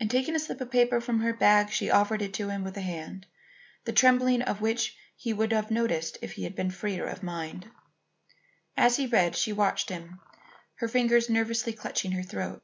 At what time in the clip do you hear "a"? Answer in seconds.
0.34-0.38, 2.78-2.80